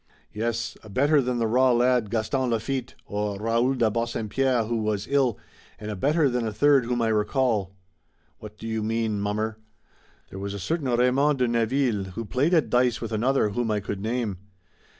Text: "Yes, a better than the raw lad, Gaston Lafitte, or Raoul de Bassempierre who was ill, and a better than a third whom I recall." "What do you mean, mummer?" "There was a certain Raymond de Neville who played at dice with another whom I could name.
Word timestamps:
"Yes, 0.33 0.75
a 0.81 0.89
better 0.89 1.21
than 1.21 1.37
the 1.37 1.45
raw 1.45 1.71
lad, 1.71 2.09
Gaston 2.09 2.49
Lafitte, 2.49 2.95
or 3.05 3.37
Raoul 3.39 3.75
de 3.75 3.91
Bassempierre 3.91 4.63
who 4.65 4.77
was 4.77 5.05
ill, 5.07 5.37
and 5.77 5.91
a 5.91 5.95
better 5.95 6.27
than 6.27 6.43
a 6.47 6.51
third 6.51 6.85
whom 6.85 7.03
I 7.03 7.09
recall." 7.09 7.75
"What 8.39 8.57
do 8.57 8.65
you 8.67 8.81
mean, 8.81 9.21
mummer?" 9.21 9.59
"There 10.31 10.39
was 10.39 10.55
a 10.55 10.59
certain 10.59 10.89
Raymond 10.89 11.37
de 11.37 11.47
Neville 11.47 12.05
who 12.13 12.25
played 12.25 12.55
at 12.55 12.71
dice 12.71 12.99
with 12.99 13.11
another 13.11 13.49
whom 13.49 13.69
I 13.69 13.79
could 13.79 14.01
name. 14.01 14.39